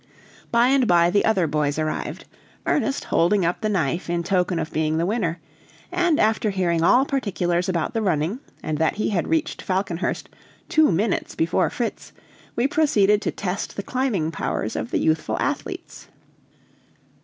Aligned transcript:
By 0.51 0.69
and 0.69 0.87
by 0.87 1.11
the 1.11 1.23
other 1.25 1.45
boys 1.45 1.77
arrived, 1.77 2.25
Ernest 2.65 3.03
holding 3.03 3.45
up 3.45 3.61
the 3.61 3.69
knife 3.69 4.09
in 4.09 4.23
token 4.23 4.57
of 4.57 4.71
being 4.73 4.97
the 4.97 5.05
winner; 5.05 5.39
and 5.91 6.19
after 6.19 6.49
hearing 6.49 6.81
all 6.81 7.05
particulars 7.05 7.69
about 7.69 7.93
the 7.93 8.01
running, 8.01 8.39
and 8.63 8.79
that 8.79 8.95
he 8.95 9.09
had 9.09 9.27
reached 9.27 9.61
Falconhurst 9.61 10.27
two 10.67 10.91
minutes 10.91 11.35
before 11.35 11.69
Fritz, 11.69 12.13
we 12.55 12.65
proceeded 12.65 13.21
to 13.21 13.31
test 13.31 13.75
the 13.75 13.83
climbing 13.83 14.31
powers 14.31 14.75
of 14.75 14.89
the 14.89 14.97
youthful 14.97 15.37
athletes. 15.39 16.07